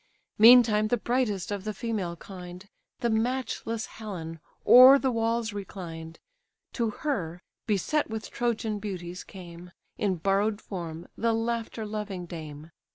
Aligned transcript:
Meantime 0.39 0.87
the 0.87 0.97
brightest 0.97 1.51
of 1.51 1.63
the 1.63 1.75
female 1.75 2.15
kind, 2.15 2.67
The 3.01 3.09
matchless 3.11 3.85
Helen, 3.85 4.39
o'er 4.65 4.97
the 4.97 5.11
walls 5.11 5.53
reclined; 5.53 6.17
To 6.73 6.89
her, 6.89 7.39
beset 7.67 8.09
with 8.09 8.31
Trojan 8.31 8.79
beauties, 8.79 9.23
came, 9.23 9.69
In 9.99 10.15
borrow'd 10.15 10.59
form, 10.59 11.07
the 11.15 11.33
laughter 11.35 11.85
loving 11.85 12.25
dame. 12.25 12.71